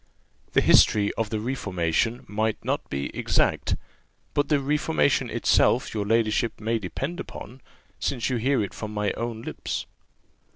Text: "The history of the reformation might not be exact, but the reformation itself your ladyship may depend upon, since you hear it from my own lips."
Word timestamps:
"The 0.53 0.61
history 0.61 1.13
of 1.13 1.29
the 1.29 1.39
reformation 1.39 2.25
might 2.27 2.65
not 2.65 2.89
be 2.89 3.15
exact, 3.15 3.75
but 4.33 4.49
the 4.49 4.59
reformation 4.59 5.29
itself 5.29 5.93
your 5.93 6.07
ladyship 6.07 6.59
may 6.59 6.79
depend 6.79 7.19
upon, 7.19 7.61
since 7.99 8.27
you 8.27 8.37
hear 8.37 8.63
it 8.63 8.73
from 8.73 8.95
my 8.95 9.11
own 9.11 9.43
lips." 9.43 9.85